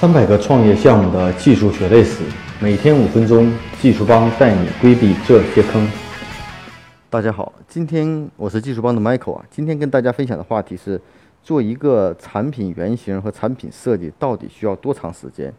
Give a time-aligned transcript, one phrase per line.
[0.00, 2.22] 三百个创业项目的技术血泪史，
[2.58, 3.52] 每天五分钟，
[3.82, 5.86] 技术帮带你规避这些坑。
[7.10, 9.44] 大家好，今天我是技术帮的 Michael 啊。
[9.50, 10.98] 今天跟大家分享的话题是，
[11.42, 15.52] 做一个产品原型和产品设计到底需要多长时间？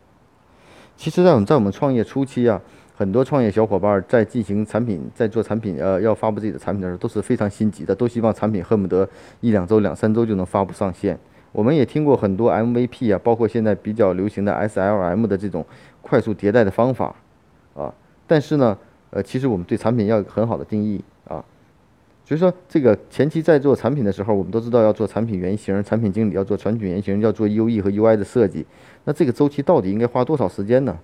[0.97, 2.59] 其实，在我们在我们创业初期啊，
[2.97, 9.07] 很多创业小伙伴在进行产品，在做产品，呃，要发布自己的产品的时候，都是非常心急的，都希望产品恨不得
[9.41, 11.15] 一两周、两三周就能发布上线。
[11.51, 15.65] 我们也听过很多 MVP 啊，包括现在比较流行的 SLM 的这种
[16.01, 17.15] 快速迭代的方法，
[17.75, 17.93] 啊，
[18.25, 18.77] 但是呢，
[19.09, 21.43] 呃，其实我们对产品要有很好的定义啊，
[22.23, 28.65] 所以说这个前期在做产品的时候，我们都知道要做产品原型，产品经理要做产品原型，要做 UE 和 UI 的设计，
[29.03, 30.97] 那这个周期到底应该花多少时间呢？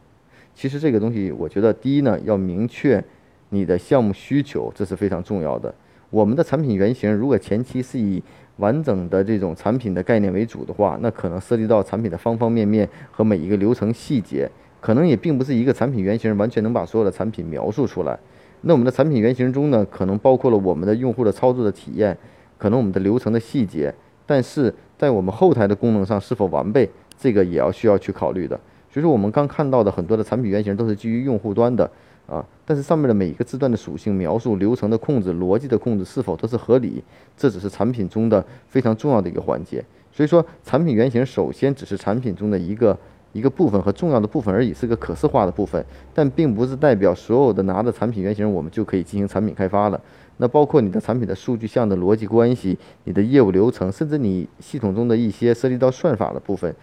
[0.55, 3.04] 其实这个东西，我觉得第一呢，要明确
[3.50, 5.74] 你的项目需求，这是非常重要的。
[6.10, 8.24] 我们的产品原型如果前期是以
[8.58, 14.50] 完整的这种产品的概念为主的话，那可能涉及到产品的方方面面和每一个流程细节，
[14.80, 18.18] 可能也并不是一个产品原型完全能把所有的产品描述出来。
[18.62, 22.18] 那我们的产品原型中呢，可能包括了我们的用户的操作的体验，
[22.58, 23.94] 可能我们的流程的细节，
[24.26, 28.60] 但是在我们后台的功能上是否完备，这个也要需要去考虑的。
[28.91, 31.90] 所以说，我们刚看到的很多的产品原型都是基于用户端的。
[32.27, 37.02] 啊，但是上面的每一个字段的属性描述、流程的控制、逻辑的控制是否都是合理，
[37.38, 39.82] 这只是产品中的非常重要的一个环节。
[40.12, 42.98] 所以说，产品原型首先只是产品中的一个
[43.32, 45.82] 一个部分和重要的部分而已，是个可视化的部分，
[46.13, 50.02] 但并不是代表所有的拿的产品原型我们就可以进行产品开发了。
[50.35, 56.76] 那包括你的产品的数据项的逻辑关系、你的业务流程，甚至你系统中的一些涉及到算法的部分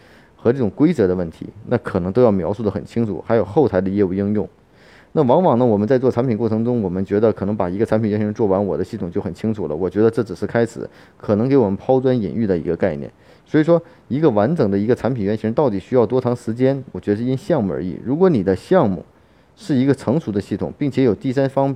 [0.45, 4.47] 和这种规则的问题，那可能都要描述的很清楚，还有后台的业务应用。
[5.12, 9.75] 那往往呢，我们在做产品过程中，我们觉得可能把一个产品原型做完，我的系统就很清楚了。
[9.75, 13.11] 我觉得这只是开始，可能给我们抛砖引玉的一个概念。
[13.47, 16.84] 所以说，一个完整的一个产品原型到底需要多长时间？
[16.92, 17.98] 我觉得是因项目而异。
[18.05, 19.03] 如果你的项目
[19.56, 21.75] 是一个成熟的系统，并且有第三方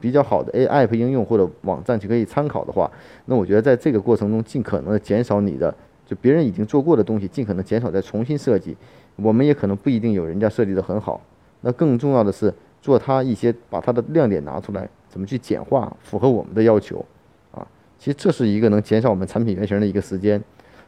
[0.00, 2.90] 比较好的 A App 应用或者网站就可以参考的话，
[3.26, 5.72] 那我觉得在这个过程中，尽可能的减少你的
[6.10, 8.76] 就别人已经做过的东西，尽可能减少再重新设计。
[9.14, 11.20] 我们也可能不一定有人家设计的很好。
[11.60, 12.52] 那更重要的是。
[12.82, 17.04] 做它一些，把它的亮点拿出来，怎么去简化，符合我们的要求，
[17.52, 17.60] 啊，
[17.98, 20.42] 其实这是一个能减少我们产品原型的一个时间。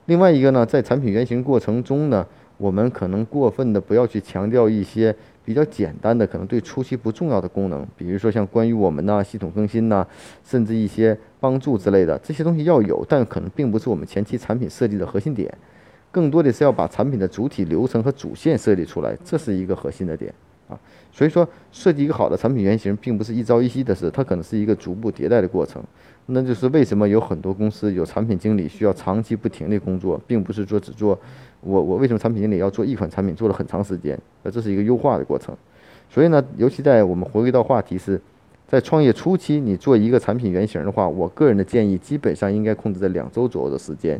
[0.06, 10.06] 另外一个呢，在产品原型过程中呢，我们可能过分的不要去强调一些比较简单的，可能对初期不重要的功能，比如说像关于我们呐、系统更新呐，
[10.44, 15.52] 甚至一些帮助之类的这些东西要有，但可能并不是我们前期产品设计的核心点，
[16.10, 20.32] 更多的是要把产品的主体流程和主线设计出来，这是一个核心的点。
[21.12, 25.82] 所以说，设计一个好的产品原型，并不是一朝一夕的事，它可能是一个逐步迭代的过程。
[26.26, 31.18] 那就是为什么有很多公司有产品经理需要长期不停的工作，并不是说只做
[31.60, 34.18] 我我为什么产品经理要做一款产品做了很长时间？
[34.42, 35.54] 那这是一个优化的过程。
[36.08, 38.18] 所以呢，尤其在我们回归到话题是，
[38.66, 44.18] 在创业初期，你做一个产品原型的话，我个人的建议基本上应该控制在两周左右的时间。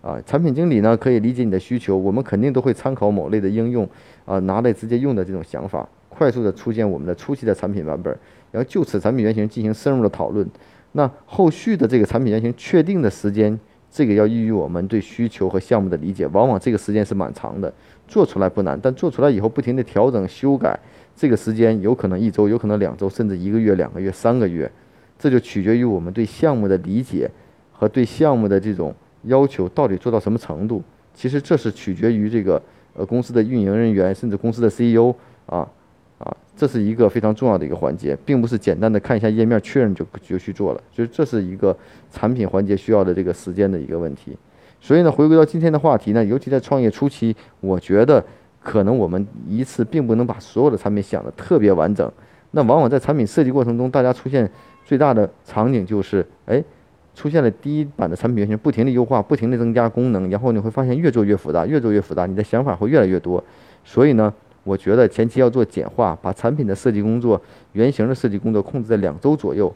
[0.00, 3.88] 啊，产品经理呢可以理解你的需求，我们肯定都会参考某类的应用，
[4.24, 5.88] 啊，拿来直接用的这种想法。
[6.22, 8.16] 快速的出现我们的初期的产品版本，
[8.52, 10.48] 然后就此产品原型进行深入的讨论。
[10.92, 13.58] 那后续的这个产品原型确定的时间，
[13.90, 16.24] 这个要依于我们对需求和项目的理解。
[16.28, 17.74] 往往这个时间是蛮长的，
[18.06, 20.78] 做出来不难，但做出来以后不停的调整修改，
[21.16, 24.70] 这个时间有可能一周，有可能两周，甚至一个月、两个月、三个月，
[25.18, 27.28] 这就取决于我们对项目的理解
[27.72, 28.94] 和对项目的这种
[29.24, 30.80] 要求到底做到什么程度。
[31.12, 32.62] 其实这是取决于这个
[32.94, 35.12] 呃公司的运营人员，甚至公司的 CEO
[35.46, 35.68] 啊。
[36.54, 41.76] 这是一个非常重要的一个环节，并不是简单的看一下页面确认就就去做了，就是这是一个
[42.10, 44.36] 产品环节需要的这个时间的一个问题。
[44.80, 48.22] 所以呢，回归到今天的话题呢，尤其在创业初期，我觉得
[48.60, 52.10] 可能我们一次并不能把所有的产品想的特别完整。
[52.50, 54.48] 那往往在产品设计过程中，大家出现
[54.84, 56.62] 最大的场景就是，哎，
[57.14, 63.42] 出现了第一版的产品原型，不停的优化，不停的增加功能，然后你会发现越做越复杂，越做越复杂，你的想法会越来越多。
[63.84, 64.32] 所以呢。
[64.64, 67.40] 我觉得前期要做简化，把产品的设计工作、
[67.72, 69.74] 原型的设计工作控制在两周左右，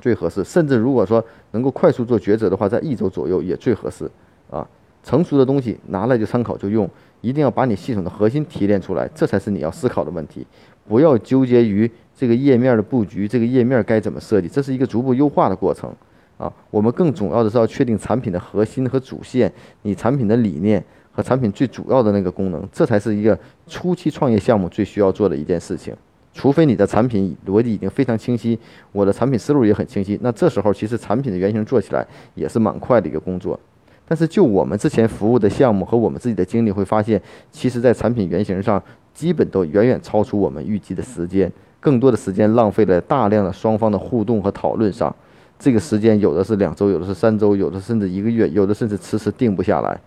[0.00, 0.42] 最合适。
[0.42, 4.10] 甚至如果说能够快速做抉择的话，在一周左右也最合适。
[4.50, 4.66] 啊，
[5.02, 6.88] 成熟的东西拿来就参考就用，
[7.20, 10.46] 一定要把你系统的核心提炼出来，这才是你要思考的问题。
[10.88, 15.92] 不要纠结于这个页面的布局，这个页面该怎么设计，这是一个逐步优化的过程。
[16.38, 19.52] 啊，我们更重要的是要确定产品的核心和主线，
[19.82, 20.82] 你产品的理念。
[21.16, 25.96] 和产品最主要的那个功能，这才是一个初期创业项目最需要做的一件事情。
[26.34, 28.58] 除非你的产品逻辑已经非常清晰，
[28.92, 33.58] 我的产品思路也很清晰，那这时候其实产品的原型做起来也是蛮快的一个工作。
[34.06, 37.18] 但是就我们之前服务的项目和我们自己的经历会发现，
[37.50, 38.80] 其实在产品原型上
[39.14, 45.14] 基本都远远超出我们预计的时间，更多的时间浪费了大量的双方的互动和讨论上。
[45.58, 49.98] 这个时间有的是两周，有的是三周，有的甚至一个月，有的甚至迟迟定不下来。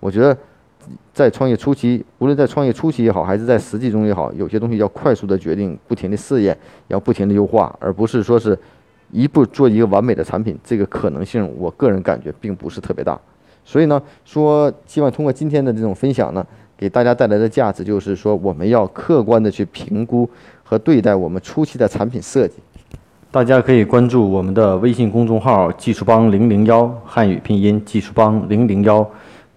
[0.00, 0.36] 我觉得
[1.12, 6.56] 在创业初期，无论在创业初期也好，还是在实际中也好，有些东西要快速的决定，不停的试验，
[6.88, 8.58] 要不停的优化，而不是说是
[9.12, 10.58] 一步做一个完美的产品。
[10.64, 13.18] 这个可能性，我个人感觉并不是特别大。
[13.64, 16.44] 所以呢，说希望通过今天的这种分享呢，
[16.78, 20.28] 给大家带来的价值就是说，我们要客观的去评估
[20.64, 22.54] 和对待我们初期的产品设计。
[23.30, 29.08] 大家可以关注我们的微信公众号“技术帮零零幺”汉语拼音“技术帮零零幺”，